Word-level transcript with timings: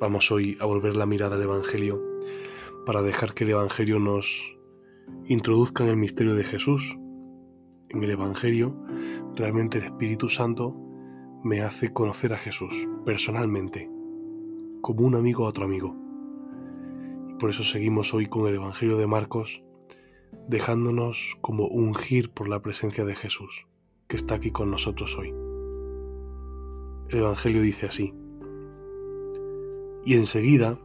Vamos 0.00 0.30
hoy 0.30 0.56
a 0.60 0.64
volver 0.64 0.94
la 0.94 1.06
mirada 1.06 1.34
al 1.34 1.42
Evangelio 1.42 2.00
para 2.86 3.02
dejar 3.02 3.34
que 3.34 3.42
el 3.42 3.50
Evangelio 3.50 3.98
nos 3.98 4.56
introduzca 5.26 5.82
en 5.82 5.90
el 5.90 5.96
misterio 5.96 6.36
de 6.36 6.44
Jesús. 6.44 6.96
En 7.88 8.04
el 8.04 8.10
Evangelio, 8.10 8.80
realmente 9.34 9.78
el 9.78 9.84
Espíritu 9.84 10.28
Santo 10.28 10.76
me 11.42 11.62
hace 11.62 11.92
conocer 11.92 12.32
a 12.32 12.38
Jesús 12.38 12.86
personalmente, 13.04 13.90
como 14.82 15.04
un 15.04 15.16
amigo 15.16 15.46
a 15.46 15.48
otro 15.48 15.64
amigo. 15.64 15.96
Y 17.30 17.34
por 17.34 17.50
eso 17.50 17.64
seguimos 17.64 18.14
hoy 18.14 18.26
con 18.26 18.46
el 18.46 18.54
Evangelio 18.54 18.98
de 18.98 19.08
Marcos, 19.08 19.64
dejándonos 20.46 21.36
como 21.40 21.66
ungir 21.66 22.30
por 22.30 22.48
la 22.48 22.62
presencia 22.62 23.04
de 23.04 23.16
Jesús, 23.16 23.66
que 24.06 24.14
está 24.14 24.36
aquí 24.36 24.52
con 24.52 24.70
nosotros 24.70 25.18
hoy. 25.18 25.34
El 27.08 27.18
Evangelio 27.18 27.62
dice 27.62 27.86
así. 27.86 28.14
Y 30.04 30.14
enseguida, 30.14 30.78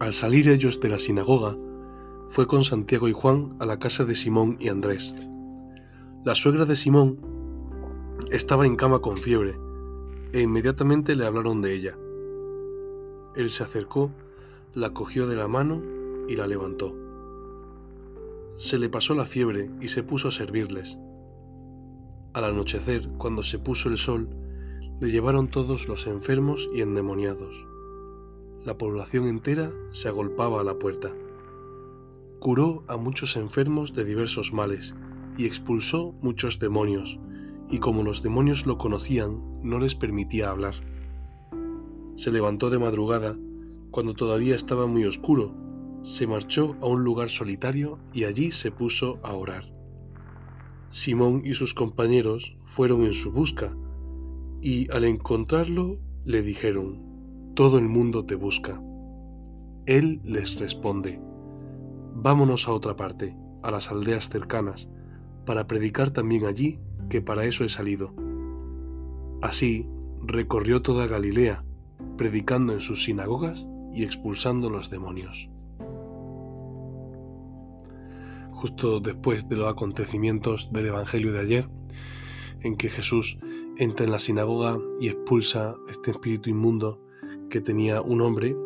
al 0.00 0.12
salir 0.12 0.48
ellos 0.48 0.80
de 0.80 0.88
la 0.88 0.98
sinagoga, 0.98 1.56
fue 2.28 2.46
con 2.46 2.64
Santiago 2.64 3.08
y 3.08 3.12
Juan 3.12 3.54
a 3.60 3.66
la 3.66 3.78
casa 3.78 4.04
de 4.04 4.14
Simón 4.14 4.56
y 4.58 4.68
Andrés. 4.68 5.14
La 6.24 6.34
suegra 6.34 6.64
de 6.64 6.74
Simón 6.74 7.20
estaba 8.30 8.66
en 8.66 8.76
cama 8.76 8.98
con 8.98 9.16
fiebre, 9.16 9.56
e 10.32 10.40
inmediatamente 10.40 11.14
le 11.14 11.26
hablaron 11.26 11.62
de 11.62 11.74
ella. 11.74 11.96
Él 13.36 13.50
se 13.50 13.62
acercó, 13.62 14.10
la 14.72 14.90
cogió 14.90 15.28
de 15.28 15.36
la 15.36 15.46
mano 15.46 15.80
y 16.28 16.34
la 16.34 16.46
levantó. 16.46 16.96
Se 18.56 18.78
le 18.78 18.88
pasó 18.88 19.14
la 19.14 19.26
fiebre 19.26 19.70
y 19.80 19.88
se 19.88 20.02
puso 20.02 20.28
a 20.28 20.32
servirles. 20.32 20.98
Al 22.32 22.44
anochecer, 22.44 23.08
cuando 23.16 23.42
se 23.44 23.60
puso 23.60 23.88
el 23.88 23.98
sol, 23.98 24.28
le 25.00 25.10
llevaron 25.10 25.48
todos 25.48 25.86
los 25.88 26.06
enfermos 26.08 26.68
y 26.74 26.80
endemoniados 26.80 27.66
la 28.64 28.78
población 28.78 29.26
entera 29.26 29.72
se 29.92 30.08
agolpaba 30.08 30.60
a 30.60 30.64
la 30.64 30.78
puerta. 30.78 31.12
Curó 32.40 32.84
a 32.88 32.96
muchos 32.96 33.36
enfermos 33.36 33.94
de 33.94 34.04
diversos 34.04 34.52
males 34.52 34.94
y 35.36 35.46
expulsó 35.46 36.12
muchos 36.22 36.58
demonios, 36.58 37.18
y 37.68 37.78
como 37.78 38.02
los 38.02 38.22
demonios 38.22 38.66
lo 38.66 38.78
conocían, 38.78 39.42
no 39.62 39.78
les 39.78 39.94
permitía 39.94 40.50
hablar. 40.50 40.74
Se 42.16 42.30
levantó 42.30 42.70
de 42.70 42.78
madrugada, 42.78 43.36
cuando 43.90 44.14
todavía 44.14 44.54
estaba 44.54 44.86
muy 44.86 45.04
oscuro, 45.04 45.54
se 46.02 46.26
marchó 46.26 46.76
a 46.80 46.86
un 46.86 47.02
lugar 47.02 47.28
solitario 47.28 47.98
y 48.12 48.24
allí 48.24 48.52
se 48.52 48.70
puso 48.70 49.18
a 49.22 49.32
orar. 49.32 49.72
Simón 50.90 51.42
y 51.44 51.54
sus 51.54 51.74
compañeros 51.74 52.56
fueron 52.64 53.04
en 53.04 53.14
su 53.14 53.32
busca, 53.32 53.76
y 54.60 54.90
al 54.92 55.04
encontrarlo 55.04 55.98
le 56.24 56.42
dijeron, 56.42 57.13
todo 57.54 57.78
el 57.78 57.88
mundo 57.88 58.26
te 58.26 58.34
busca. 58.34 58.82
Él 59.86 60.20
les 60.24 60.58
responde, 60.58 61.20
vámonos 62.14 62.66
a 62.66 62.72
otra 62.72 62.96
parte, 62.96 63.36
a 63.62 63.70
las 63.70 63.92
aldeas 63.92 64.28
cercanas, 64.28 64.88
para 65.46 65.68
predicar 65.68 66.10
también 66.10 66.46
allí, 66.46 66.80
que 67.08 67.22
para 67.22 67.44
eso 67.44 67.64
he 67.64 67.68
salido. 67.68 68.12
Así 69.40 69.86
recorrió 70.20 70.82
toda 70.82 71.06
Galilea, 71.06 71.64
predicando 72.16 72.72
en 72.72 72.80
sus 72.80 73.04
sinagogas 73.04 73.68
y 73.92 74.02
expulsando 74.02 74.68
los 74.68 74.90
demonios. 74.90 75.48
Justo 78.50 78.98
después 78.98 79.48
de 79.48 79.56
los 79.56 79.68
acontecimientos 79.68 80.72
del 80.72 80.86
Evangelio 80.86 81.32
de 81.32 81.40
ayer, 81.40 81.68
en 82.62 82.76
que 82.76 82.88
Jesús 82.88 83.38
entra 83.76 84.06
en 84.06 84.12
la 84.12 84.18
sinagoga 84.18 84.78
y 85.00 85.08
expulsa 85.08 85.76
este 85.88 86.10
espíritu 86.10 86.50
inmundo 86.50 87.03
que 87.50 87.60
tenía 87.60 88.00
un 88.00 88.20
hombre, 88.20 88.56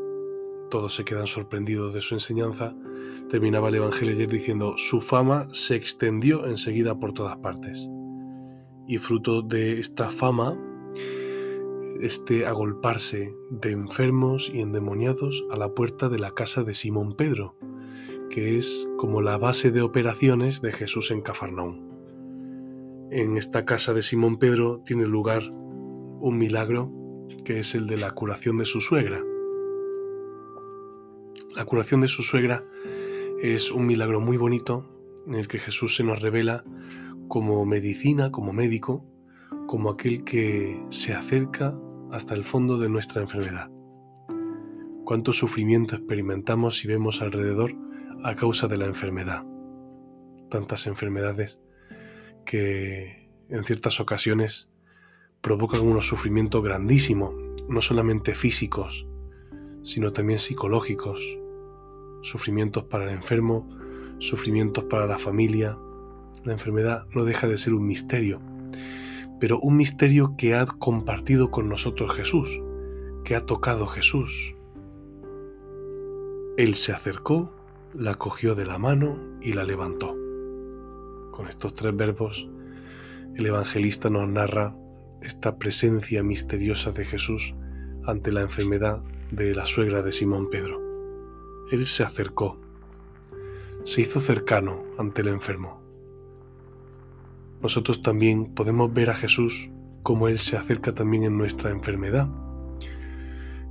todos 0.70 0.94
se 0.94 1.04
quedan 1.04 1.26
sorprendidos 1.26 1.94
de 1.94 2.00
su 2.00 2.14
enseñanza, 2.14 2.74
terminaba 3.28 3.68
el 3.68 3.76
Evangelio 3.76 4.14
ayer 4.14 4.28
diciendo, 4.28 4.74
su 4.76 5.00
fama 5.00 5.48
se 5.52 5.76
extendió 5.76 6.46
enseguida 6.46 6.98
por 6.98 7.12
todas 7.12 7.36
partes. 7.36 7.88
Y 8.86 8.98
fruto 8.98 9.42
de 9.42 9.78
esta 9.78 10.10
fama, 10.10 10.58
este 12.00 12.46
agolparse 12.46 13.34
de 13.50 13.70
enfermos 13.72 14.50
y 14.52 14.60
endemoniados 14.60 15.44
a 15.50 15.56
la 15.56 15.74
puerta 15.74 16.08
de 16.08 16.18
la 16.18 16.30
casa 16.30 16.62
de 16.62 16.74
Simón 16.74 17.14
Pedro, 17.14 17.56
que 18.30 18.56
es 18.56 18.88
como 18.98 19.20
la 19.20 19.38
base 19.38 19.70
de 19.70 19.82
operaciones 19.82 20.60
de 20.60 20.72
Jesús 20.72 21.10
en 21.10 21.22
Cafarnaún. 21.22 21.88
En 23.10 23.36
esta 23.36 23.64
casa 23.64 23.94
de 23.94 24.02
Simón 24.02 24.38
Pedro 24.38 24.82
tiene 24.84 25.06
lugar 25.06 25.42
un 25.50 26.36
milagro 26.38 26.92
que 27.44 27.60
es 27.60 27.74
el 27.74 27.86
de 27.86 27.96
la 27.96 28.10
curación 28.12 28.58
de 28.58 28.64
su 28.64 28.80
suegra. 28.80 29.22
La 31.56 31.64
curación 31.64 32.00
de 32.00 32.08
su 32.08 32.22
suegra 32.22 32.64
es 33.42 33.70
un 33.70 33.86
milagro 33.86 34.20
muy 34.20 34.36
bonito 34.36 34.88
en 35.26 35.34
el 35.34 35.48
que 35.48 35.58
Jesús 35.58 35.96
se 35.96 36.04
nos 36.04 36.20
revela 36.20 36.64
como 37.28 37.64
medicina, 37.66 38.30
como 38.30 38.52
médico, 38.52 39.04
como 39.66 39.90
aquel 39.90 40.24
que 40.24 40.82
se 40.88 41.14
acerca 41.14 41.78
hasta 42.10 42.34
el 42.34 42.44
fondo 42.44 42.78
de 42.78 42.88
nuestra 42.88 43.20
enfermedad. 43.20 43.70
Cuánto 45.04 45.32
sufrimiento 45.32 45.94
experimentamos 45.94 46.84
y 46.84 46.88
vemos 46.88 47.22
alrededor 47.22 47.74
a 48.24 48.34
causa 48.34 48.66
de 48.66 48.76
la 48.76 48.86
enfermedad. 48.86 49.44
Tantas 50.50 50.86
enfermedades 50.86 51.60
que 52.44 53.30
en 53.48 53.64
ciertas 53.64 54.00
ocasiones 54.00 54.67
provocan 55.40 55.80
unos 55.80 56.06
sufrimientos 56.06 56.62
grandísimos, 56.62 57.34
no 57.68 57.80
solamente 57.82 58.34
físicos, 58.34 59.06
sino 59.82 60.12
también 60.12 60.38
psicológicos, 60.38 61.38
sufrimientos 62.22 62.84
para 62.84 63.04
el 63.04 63.10
enfermo, 63.10 63.68
sufrimientos 64.18 64.84
para 64.84 65.06
la 65.06 65.18
familia. 65.18 65.78
La 66.44 66.52
enfermedad 66.52 67.06
no 67.14 67.24
deja 67.24 67.46
de 67.46 67.56
ser 67.56 67.74
un 67.74 67.86
misterio, 67.86 68.40
pero 69.40 69.58
un 69.60 69.76
misterio 69.76 70.34
que 70.36 70.54
ha 70.54 70.66
compartido 70.66 71.50
con 71.50 71.68
nosotros 71.68 72.12
Jesús, 72.12 72.60
que 73.24 73.36
ha 73.36 73.46
tocado 73.46 73.86
Jesús. 73.86 74.54
Él 76.56 76.74
se 76.74 76.92
acercó, 76.92 77.52
la 77.94 78.16
cogió 78.16 78.54
de 78.54 78.66
la 78.66 78.78
mano 78.78 79.18
y 79.40 79.52
la 79.52 79.64
levantó. 79.64 80.16
Con 81.30 81.46
estos 81.48 81.74
tres 81.74 81.94
verbos, 81.94 82.48
el 83.36 83.46
evangelista 83.46 84.10
nos 84.10 84.28
narra 84.28 84.74
esta 85.22 85.58
presencia 85.58 86.22
misteriosa 86.22 86.92
de 86.92 87.04
Jesús 87.04 87.54
ante 88.04 88.32
la 88.32 88.40
enfermedad 88.40 89.02
de 89.30 89.54
la 89.54 89.66
suegra 89.66 90.02
de 90.02 90.12
Simón 90.12 90.48
Pedro. 90.50 90.80
Él 91.70 91.86
se 91.86 92.02
acercó, 92.02 92.58
se 93.84 94.00
hizo 94.00 94.20
cercano 94.20 94.84
ante 94.98 95.22
el 95.22 95.28
enfermo. 95.28 95.82
Nosotros 97.60 98.02
también 98.02 98.54
podemos 98.54 98.92
ver 98.92 99.10
a 99.10 99.14
Jesús 99.14 99.70
como 100.02 100.28
Él 100.28 100.38
se 100.38 100.56
acerca 100.56 100.94
también 100.94 101.24
en 101.24 101.36
nuestra 101.36 101.70
enfermedad. 101.70 102.28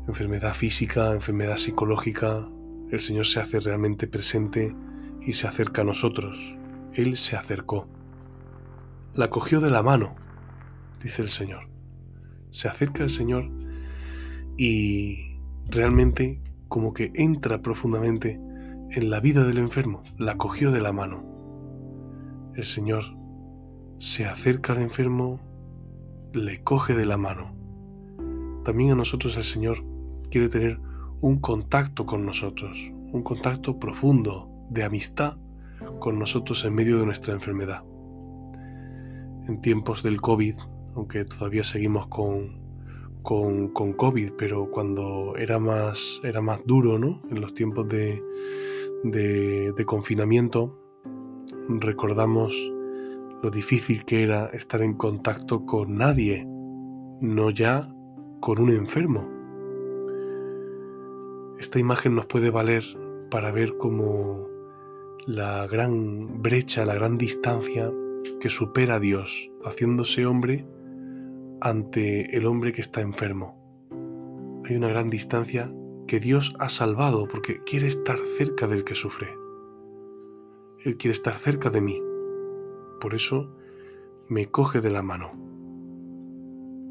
Enfermedad 0.07 0.53
física, 0.53 1.13
enfermedad 1.13 1.57
psicológica, 1.57 2.47
el 2.91 2.99
Señor 2.99 3.25
se 3.25 3.39
hace 3.39 3.59
realmente 3.59 4.07
presente 4.07 4.75
y 5.21 5.33
se 5.33 5.47
acerca 5.47 5.81
a 5.81 5.85
nosotros. 5.85 6.57
Él 6.93 7.17
se 7.17 7.35
acercó. 7.35 7.87
La 9.13 9.29
cogió 9.29 9.59
de 9.59 9.69
la 9.69 9.83
mano 9.83 10.15
dice 11.01 11.21
el 11.21 11.29
Señor. 11.29 11.69
Se 12.49 12.67
acerca 12.67 13.03
el 13.03 13.09
Señor 13.09 13.49
y 14.57 15.39
realmente 15.67 16.41
como 16.67 16.93
que 16.93 17.11
entra 17.15 17.61
profundamente 17.61 18.39
en 18.91 19.09
la 19.09 19.19
vida 19.19 19.43
del 19.43 19.57
enfermo, 19.57 20.03
la 20.17 20.37
cogió 20.37 20.71
de 20.71 20.81
la 20.81 20.93
mano. 20.93 21.23
El 22.55 22.63
Señor 22.63 23.03
se 23.99 24.25
acerca 24.25 24.73
al 24.73 24.81
enfermo, 24.81 25.39
le 26.33 26.63
coge 26.63 26.95
de 26.95 27.05
la 27.05 27.17
mano. 27.17 27.53
También 28.63 28.91
a 28.91 28.95
nosotros 28.95 29.37
el 29.37 29.43
Señor 29.43 29.83
quiere 30.29 30.49
tener 30.49 30.79
un 31.21 31.39
contacto 31.39 32.05
con 32.05 32.25
nosotros, 32.25 32.91
un 33.11 33.23
contacto 33.23 33.79
profundo 33.79 34.49
de 34.69 34.83
amistad 34.83 35.37
con 35.99 36.19
nosotros 36.19 36.63
en 36.65 36.75
medio 36.75 36.99
de 36.99 37.05
nuestra 37.05 37.33
enfermedad. 37.33 37.83
En 39.47 39.61
tiempos 39.61 40.03
del 40.03 40.19
COVID 40.21 40.55
aunque 40.97 41.25
todavía 41.25 41.63
seguimos 41.63 42.07
con, 42.07 42.59
con, 43.21 43.69
con, 43.69 43.93
COVID, 43.93 44.31
pero 44.35 44.71
cuando 44.71 45.35
era 45.37 45.59
más, 45.59 46.19
era 46.23 46.41
más 46.41 46.65
duro, 46.65 46.97
¿no? 46.97 47.21
En 47.29 47.39
los 47.39 47.53
tiempos 47.53 47.87
de, 47.87 48.21
de, 49.03 49.85
confinamiento, 49.85 50.75
recordamos 51.69 52.71
lo 53.43 53.51
difícil 53.51 54.05
que 54.05 54.23
era 54.23 54.47
estar 54.47 54.81
en 54.81 54.95
contacto 54.95 55.67
con 55.67 55.97
nadie, 55.97 56.45
no 57.21 57.51
ya 57.51 57.93
con 58.41 58.59
un 58.59 58.71
enfermo. 58.71 59.29
Esta 61.59 61.77
imagen 61.77 62.15
nos 62.15 62.25
puede 62.25 62.49
valer 62.49 62.83
para 63.29 63.51
ver 63.51 63.77
cómo 63.77 64.47
la 65.27 65.67
gran 65.67 66.41
brecha, 66.41 66.85
la 66.85 66.95
gran 66.95 67.19
distancia 67.19 67.91
que 68.39 68.49
supera 68.49 68.95
a 68.95 68.99
Dios, 68.99 69.51
haciéndose 69.63 70.25
hombre 70.25 70.65
ante 71.61 72.37
el 72.37 72.45
hombre 72.45 72.71
que 72.71 72.81
está 72.81 73.01
enfermo. 73.01 73.57
Hay 74.65 74.75
una 74.75 74.89
gran 74.89 75.09
distancia 75.09 75.71
que 76.07 76.19
Dios 76.19 76.55
ha 76.59 76.69
salvado 76.69 77.27
porque 77.27 77.63
quiere 77.63 77.87
estar 77.87 78.17
cerca 78.19 78.67
del 78.67 78.83
que 78.83 78.95
sufre. 78.95 79.27
Él 80.83 80.97
quiere 80.97 81.13
estar 81.13 81.33
cerca 81.35 81.69
de 81.69 81.81
mí. 81.81 82.01
Por 83.01 83.13
eso 83.13 83.55
me 84.29 84.47
coge 84.47 84.81
de 84.81 84.91
la 84.91 85.03
mano. 85.03 85.31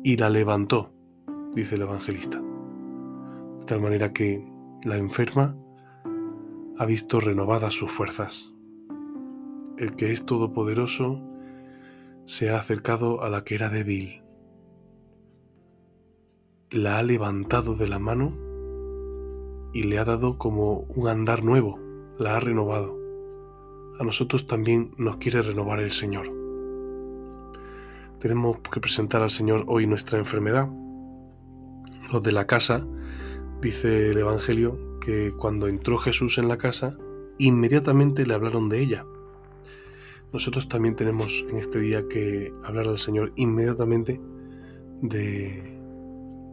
Y 0.02 0.16
la 0.16 0.30
levantó, 0.30 0.92
dice 1.54 1.76
el 1.76 1.82
evangelista. 1.82 2.40
De 2.40 3.64
tal 3.66 3.80
manera 3.80 4.12
que 4.12 4.46
la 4.84 4.96
enferma 4.96 5.56
ha 6.78 6.84
visto 6.84 7.20
renovadas 7.20 7.74
sus 7.74 7.90
fuerzas. 7.90 8.52
El 9.78 9.96
que 9.96 10.12
es 10.12 10.24
todopoderoso 10.24 11.22
se 12.24 12.50
ha 12.50 12.58
acercado 12.58 13.22
a 13.22 13.30
la 13.30 13.44
que 13.44 13.54
era 13.54 13.68
débil. 13.68 14.25
La 16.70 16.98
ha 16.98 17.02
levantado 17.02 17.74
de 17.76 17.88
la 17.88 17.98
mano 17.98 18.36
y 19.72 19.84
le 19.84 19.98
ha 19.98 20.04
dado 20.04 20.38
como 20.38 20.80
un 20.88 21.08
andar 21.08 21.44
nuevo, 21.44 21.78
la 22.18 22.36
ha 22.36 22.40
renovado 22.40 23.06
a 23.98 24.04
nosotros 24.04 24.46
también 24.46 24.90
nos 24.98 25.16
quiere 25.16 25.42
renovar 25.42 25.80
el 25.80 25.92
Señor. 25.92 26.30
Tenemos 28.18 28.58
que 28.70 28.80
presentar 28.80 29.22
al 29.22 29.30
Señor 29.30 29.64
hoy 29.68 29.86
nuestra 29.86 30.18
enfermedad. 30.18 30.68
Los 32.12 32.22
de 32.22 32.32
la 32.32 32.46
casa, 32.46 32.86
dice 33.60 34.10
el 34.10 34.18
Evangelio, 34.18 34.98
que 35.00 35.32
cuando 35.38 35.68
entró 35.68 35.98
Jesús 35.98 36.38
en 36.38 36.48
la 36.48 36.58
casa, 36.58 36.96
inmediatamente 37.38 38.26
le 38.26 38.34
hablaron 38.34 38.68
de 38.68 38.80
ella. 38.80 39.06
Nosotros 40.32 40.68
también 40.68 40.96
tenemos 40.96 41.46
en 41.48 41.56
este 41.56 41.78
día 41.78 42.06
que 42.08 42.52
hablar 42.64 42.88
al 42.88 42.98
Señor 42.98 43.32
inmediatamente 43.36 44.20
de, 45.00 45.75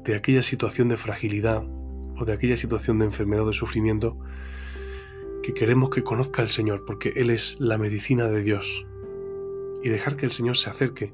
de 0.03 0.15
aquella 0.15 0.43
situación 0.43 0.89
de 0.89 0.97
fragilidad 0.97 1.63
o 2.17 2.25
de 2.25 2.33
aquella 2.33 2.57
situación 2.57 2.99
de 2.99 3.05
enfermedad 3.05 3.43
o 3.43 3.47
de 3.47 3.53
sufrimiento 3.53 4.17
que 5.41 5.53
queremos 5.53 5.89
que 5.89 6.03
conozca 6.03 6.41
al 6.41 6.47
Señor, 6.47 6.85
porque 6.85 7.13
Él 7.15 7.29
es 7.29 7.59
la 7.59 7.77
medicina 7.77 8.27
de 8.27 8.41
Dios. 8.41 8.85
Y 9.83 9.89
dejar 9.89 10.15
que 10.15 10.25
el 10.25 10.31
Señor 10.31 10.55
se 10.55 10.69
acerque, 10.69 11.13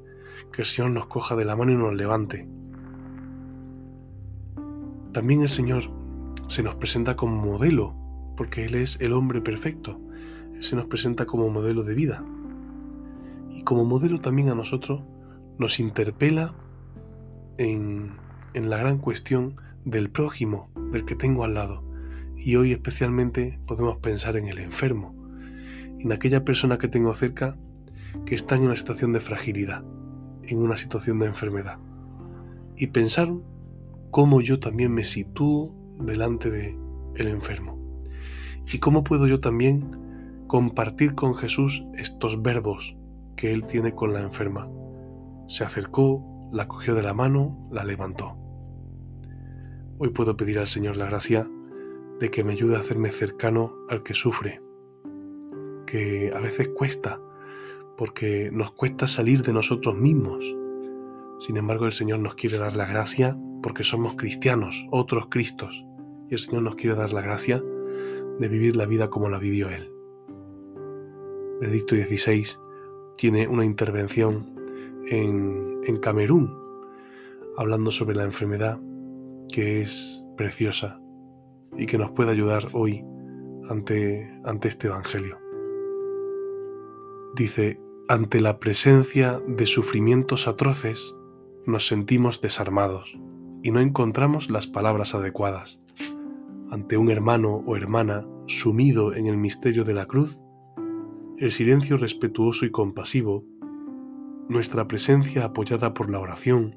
que 0.52 0.62
el 0.62 0.66
Señor 0.66 0.92
nos 0.92 1.06
coja 1.06 1.34
de 1.34 1.44
la 1.44 1.56
mano 1.56 1.72
y 1.72 1.76
nos 1.76 1.94
levante. 1.94 2.48
También 5.12 5.42
el 5.42 5.48
Señor 5.48 5.90
se 6.46 6.62
nos 6.62 6.76
presenta 6.76 7.16
como 7.16 7.36
modelo, 7.36 7.96
porque 8.36 8.64
Él 8.64 8.76
es 8.76 9.00
el 9.00 9.12
hombre 9.12 9.40
perfecto. 9.40 10.00
Él 10.54 10.62
se 10.62 10.76
nos 10.76 10.86
presenta 10.86 11.26
como 11.26 11.48
modelo 11.48 11.82
de 11.82 11.94
vida. 11.94 12.24
Y 13.50 13.64
como 13.64 13.84
modelo 13.84 14.20
también 14.20 14.48
a 14.48 14.54
nosotros 14.54 15.02
nos 15.58 15.80
interpela 15.80 16.54
en, 17.58 18.12
en 18.54 18.70
la 18.70 18.78
gran 18.78 18.98
cuestión 18.98 19.56
del 19.84 20.10
prójimo, 20.10 20.70
del 20.92 21.04
que 21.04 21.14
tengo 21.14 21.44
al 21.44 21.54
lado 21.54 21.90
y 22.42 22.56
hoy 22.56 22.72
especialmente 22.72 23.58
podemos 23.66 23.98
pensar 23.98 24.36
en 24.36 24.48
el 24.48 24.58
enfermo, 24.58 25.14
en 25.98 26.10
aquella 26.10 26.44
persona 26.44 26.78
que 26.78 26.88
tengo 26.88 27.12
cerca 27.12 27.56
que 28.24 28.34
está 28.34 28.56
en 28.56 28.62
una 28.62 28.76
situación 28.76 29.12
de 29.12 29.20
fragilidad, 29.20 29.84
en 30.42 30.58
una 30.58 30.76
situación 30.76 31.18
de 31.18 31.26
enfermedad. 31.26 31.78
Y 32.76 32.88
pensar 32.88 33.30
cómo 34.10 34.40
yo 34.40 34.58
también 34.58 34.92
me 34.92 35.04
sitúo 35.04 35.76
delante 35.98 36.50
de 36.50 36.78
el 37.16 37.28
enfermo. 37.28 37.78
Y 38.72 38.78
cómo 38.78 39.04
puedo 39.04 39.26
yo 39.26 39.40
también 39.40 40.44
compartir 40.46 41.14
con 41.14 41.34
Jesús 41.34 41.84
estos 41.94 42.40
verbos 42.40 42.96
que 43.36 43.52
él 43.52 43.66
tiene 43.66 43.94
con 43.94 44.14
la 44.14 44.22
enferma. 44.22 44.68
Se 45.46 45.62
acercó, 45.62 46.48
la 46.52 46.68
cogió 46.68 46.94
de 46.94 47.02
la 47.02 47.12
mano, 47.12 47.68
la 47.70 47.84
levantó. 47.84 48.39
Hoy 50.02 50.08
puedo 50.08 50.34
pedir 50.34 50.58
al 50.58 50.66
Señor 50.66 50.96
la 50.96 51.04
gracia 51.04 51.46
de 52.20 52.30
que 52.30 52.42
me 52.42 52.54
ayude 52.54 52.74
a 52.74 52.80
hacerme 52.80 53.10
cercano 53.10 53.76
al 53.90 54.02
que 54.02 54.14
sufre, 54.14 54.62
que 55.86 56.32
a 56.34 56.40
veces 56.40 56.70
cuesta, 56.70 57.20
porque 57.98 58.48
nos 58.50 58.72
cuesta 58.72 59.06
salir 59.06 59.42
de 59.42 59.52
nosotros 59.52 59.98
mismos. 59.98 60.56
Sin 61.38 61.58
embargo, 61.58 61.84
el 61.84 61.92
Señor 61.92 62.20
nos 62.20 62.34
quiere 62.34 62.56
dar 62.56 62.76
la 62.76 62.86
gracia 62.86 63.38
porque 63.62 63.84
somos 63.84 64.14
cristianos, 64.14 64.88
otros 64.90 65.26
Cristos, 65.28 65.84
y 66.30 66.32
el 66.32 66.38
Señor 66.38 66.62
nos 66.62 66.76
quiere 66.76 66.96
dar 66.96 67.12
la 67.12 67.20
gracia 67.20 67.62
de 68.38 68.48
vivir 68.48 68.76
la 68.76 68.86
vida 68.86 69.10
como 69.10 69.28
la 69.28 69.38
vivió 69.38 69.68
Él. 69.68 69.92
Benedicto 71.60 71.94
XVI 71.94 72.46
tiene 73.18 73.48
una 73.48 73.66
intervención 73.66 74.56
en, 75.10 75.82
en 75.84 75.98
Camerún, 75.98 76.56
hablando 77.58 77.90
sobre 77.90 78.16
la 78.16 78.24
enfermedad, 78.24 78.80
que 79.50 79.80
es 79.80 80.24
preciosa 80.36 81.00
y 81.76 81.86
que 81.86 81.98
nos 81.98 82.10
pueda 82.12 82.32
ayudar 82.32 82.68
hoy 82.72 83.04
ante, 83.68 84.30
ante 84.44 84.68
este 84.68 84.88
Evangelio. 84.88 85.38
Dice, 87.36 87.80
ante 88.08 88.40
la 88.40 88.58
presencia 88.58 89.40
de 89.46 89.66
sufrimientos 89.66 90.48
atroces, 90.48 91.14
nos 91.66 91.86
sentimos 91.86 92.40
desarmados 92.40 93.18
y 93.62 93.70
no 93.70 93.80
encontramos 93.80 94.50
las 94.50 94.66
palabras 94.66 95.14
adecuadas. 95.14 95.80
Ante 96.70 96.96
un 96.96 97.10
hermano 97.10 97.62
o 97.66 97.76
hermana 97.76 98.26
sumido 98.46 99.14
en 99.14 99.26
el 99.26 99.36
misterio 99.36 99.84
de 99.84 99.94
la 99.94 100.06
cruz, 100.06 100.42
el 101.38 101.52
silencio 101.52 101.96
respetuoso 101.96 102.66
y 102.66 102.70
compasivo, 102.70 103.44
nuestra 104.48 104.88
presencia 104.88 105.44
apoyada 105.44 105.94
por 105.94 106.10
la 106.10 106.18
oración, 106.18 106.76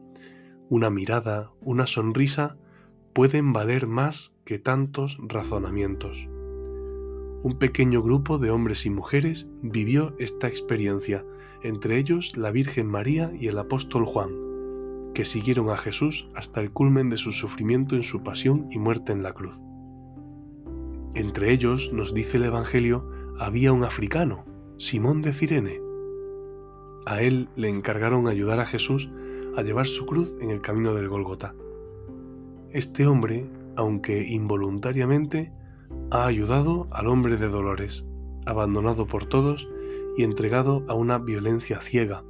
una 0.70 0.90
mirada, 0.90 1.52
una 1.62 1.88
sonrisa, 1.88 2.58
pueden 3.14 3.54
valer 3.54 3.88
más 3.88 4.34
que 4.46 4.60
tantos 4.60 5.18
razonamientos. 5.22 6.28
Un 7.44 7.58
pequeño 7.60 8.02
grupo 8.02 8.38
de 8.38 8.50
hombres 8.50 8.86
y 8.86 8.90
mujeres 8.90 9.50
vivió 9.62 10.16
esta 10.18 10.48
experiencia, 10.48 11.26
entre 11.62 11.98
ellos 11.98 12.38
la 12.38 12.52
Virgen 12.52 12.88
María 12.88 13.32
y 13.38 13.48
el 13.48 13.58
apóstol 13.58 14.06
Juan, 14.06 14.32
que 15.14 15.26
siguieron 15.26 15.70
a 15.70 15.78
Jesús 15.78 16.30
hasta 16.36 16.62
el 16.62 16.72
culmen 16.72 17.10
de 17.10 17.18
su 17.18 17.32
sufrimiento 17.32 17.96
en 17.96 18.04
su 18.04 18.24
pasión 18.24 18.68
y 18.72 18.80
muerte 18.80 19.12
en 19.12 19.24
la 19.24 19.34
cruz. 19.34 19.62
Entre 21.16 21.52
ellos, 21.52 21.92
nos 21.94 22.14
dice 22.14 22.38
el 22.38 22.46
Evangelio, 22.46 23.08
había 23.38 23.72
un 23.74 23.84
africano, 23.84 24.46
Simón 24.78 25.22
de 25.22 25.34
Cirene. 25.34 25.82
A 27.06 27.22
él 27.22 27.50
le 27.56 27.70
encargaron 27.70 28.28
ayudar 28.28 28.60
a 28.60 28.66
Jesús 28.66 29.12
a 29.56 29.62
llevar 29.62 29.88
su 29.88 30.06
cruz 30.06 30.38
en 30.42 30.50
el 30.50 30.62
camino 30.62 30.94
del 30.94 31.10
Golgota. 31.10 31.56
Este 32.72 33.06
hombre, 33.06 33.50
aunque 33.76 34.26
involuntariamente, 34.28 35.54
ha 36.12 36.26
ayudado 36.26 36.88
al 36.92 37.08
hombre 37.08 37.38
de 37.38 37.50
dolores, 37.50 38.06
abandonado 38.46 39.08
por 39.08 39.26
todos 39.26 39.68
y 40.18 40.24
entregado 40.24 40.84
a 40.88 40.94
una 40.94 41.18
violencia 41.18 41.80
ciega. 41.80 42.24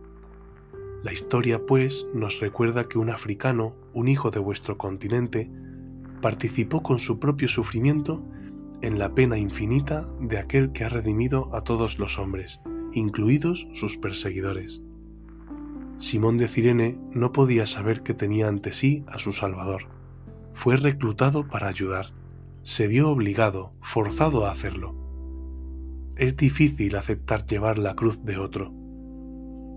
La 1.04 1.12
historia, 1.12 1.66
pues, 1.66 2.08
nos 2.14 2.40
recuerda 2.40 2.88
que 2.88 2.98
un 2.98 3.10
africano, 3.10 3.76
un 3.94 4.08
hijo 4.08 4.32
de 4.32 4.40
vuestro 4.40 4.78
continente, 4.78 5.52
participó 6.22 6.82
con 6.82 7.00
su 7.00 7.20
propio 7.20 7.48
sufrimiento 7.48 8.24
en 8.82 9.00
la 9.00 9.14
pena 9.14 9.38
infinita 9.38 10.10
de 10.22 10.38
aquel 10.38 10.72
que 10.72 10.84
ha 10.84 10.90
redimido 10.90 11.54
a 11.54 11.64
todos 11.64 12.00
los 12.00 12.20
hombres, 12.20 12.62
incluidos 12.94 13.68
sus 13.74 13.98
perseguidores. 13.98 14.82
Simón 15.98 16.38
de 16.38 16.48
Cirene 16.48 16.98
no 17.12 17.32
podía 17.32 17.66
saber 17.66 18.04
que 18.04 18.14
tenía 18.14 18.48
ante 18.48 18.74
sí 18.74 19.04
a 19.08 19.20
su 19.20 19.34
Salvador 19.34 19.88
fue 20.54 20.78
reclutado 20.78 21.48
para 21.48 21.68
ayudar, 21.68 22.14
se 22.62 22.88
vio 22.88 23.10
obligado, 23.10 23.74
forzado 23.82 24.46
a 24.46 24.52
hacerlo. 24.52 24.96
Es 26.16 26.38
difícil 26.38 26.96
aceptar 26.96 27.46
llevar 27.46 27.78
la 27.78 27.96
cruz 27.96 28.24
de 28.24 28.38
otro. 28.38 28.72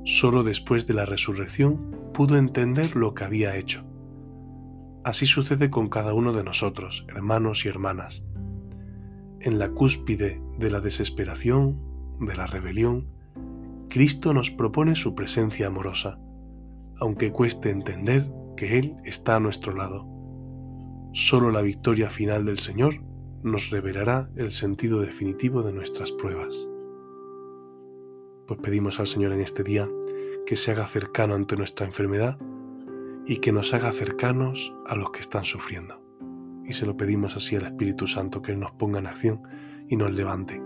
Solo 0.04 0.44
después 0.44 0.87
de 0.87 0.94
la 0.94 1.06
resurrección 1.06 2.11
pudo 2.12 2.37
entender 2.37 2.94
lo 2.94 3.14
que 3.14 3.25
había 3.25 3.56
hecho. 3.56 3.85
Así 5.02 5.26
sucede 5.26 5.70
con 5.70 5.88
cada 5.88 6.14
uno 6.14 6.32
de 6.32 6.44
nosotros, 6.44 7.06
hermanos 7.08 7.64
y 7.64 7.68
hermanas. 7.68 8.25
En 9.40 9.58
la 9.58 9.70
cúspide 9.70 10.40
de 10.58 10.70
la 10.70 10.80
desesperación, 10.80 11.80
de 12.20 12.37
la 12.37 12.46
rebelión, 12.46 13.08
Cristo 13.88 14.35
nos 14.35 14.50
propone 14.50 14.95
su 14.95 15.14
presencia 15.14 15.69
amorosa, 15.69 16.19
aunque 16.99 17.33
cueste 17.33 17.71
entender 17.71 18.31
que 18.57 18.78
Él 18.78 18.97
está 19.05 19.37
a 19.37 19.40
nuestro 19.40 19.75
lado. 19.75 20.07
Solo 21.12 21.50
la 21.50 21.62
victoria 21.62 22.11
final 22.11 22.45
del 22.45 22.59
Señor 22.59 23.02
nos 23.43 23.71
revelará 23.71 24.31
el 24.37 24.52
sentido 24.52 25.00
definitivo 25.00 25.62
de 25.62 25.73
nuestras 25.73 26.12
pruebas. 26.12 26.69
Pues 28.47 28.61
pedimos 28.61 29.00
al 29.00 29.07
Señor 29.07 29.33
en 29.33 29.40
este 29.40 29.62
día 29.62 29.88
que 30.47 30.57
se 30.57 30.73
haga 30.73 30.87
cercano 30.87 31.35
ante 31.35 31.57
nuestra 31.57 31.87
enfermedad 31.87 32.38
y 33.25 33.38
que 33.38 33.52
nos 33.52 33.75
haga 33.75 33.93
cercanos 33.93 34.75
a 34.87 34.95
los 34.95 35.11
que 35.11 35.21
están 35.21 35.45
sufriendo. 35.45 36.02
Y 36.64 36.73
se 36.73 36.87
lo 36.87 36.97
pedimos 36.97 37.37
así 37.37 37.57
al 37.57 37.64
Espíritu 37.64 38.07
Santo, 38.07 38.43
que 38.43 38.52
Él 38.52 38.61
nos 38.61 38.73
ponga 38.73 38.99
en 38.99 39.07
acción 39.07 39.43
y 39.88 39.97
nos 39.97 40.12
levante. 40.12 40.65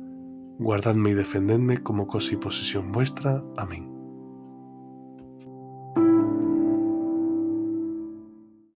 guardadme 0.61 1.11
y 1.11 1.13
defendedme 1.13 1.77
como 1.77 2.07
cosa 2.07 2.33
y 2.33 2.37
posesión 2.37 2.91
vuestra. 2.91 3.43
Amén. 3.57 4.00